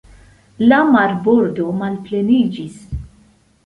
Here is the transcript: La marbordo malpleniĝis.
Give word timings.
La 0.71 0.79
marbordo 0.95 1.69
malpleniĝis. 1.85 2.85